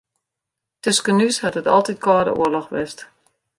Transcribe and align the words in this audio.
Tusken 0.83 1.21
ús 1.27 1.37
hat 1.43 1.59
it 1.61 1.71
altyd 1.75 1.99
kâlde 2.05 2.31
oarloch 2.39 2.71
west. 2.73 2.99